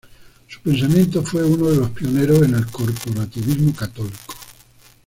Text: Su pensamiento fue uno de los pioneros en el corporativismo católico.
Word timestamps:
Su 0.47 0.59
pensamiento 0.61 1.21
fue 1.21 1.45
uno 1.45 1.69
de 1.69 1.75
los 1.77 1.91
pioneros 1.91 2.41
en 2.41 2.55
el 2.55 2.65
corporativismo 2.65 3.71
católico. 3.75 4.33